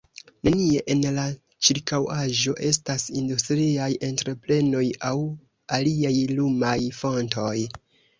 Nenie 0.45 0.77
en 0.91 1.01
la 1.17 1.23
ĉirkaŭaĵo 1.67 2.55
estas 2.69 3.05
industriaj 3.19 3.89
entreprenoj 4.07 4.81
aŭ 5.11 5.13
aliaj 5.79 6.15
lumaj 6.41 6.75
fontoj. 7.03 7.53